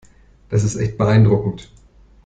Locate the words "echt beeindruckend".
0.77-1.69